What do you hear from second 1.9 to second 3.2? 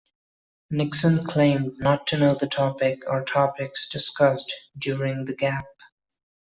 to know the topic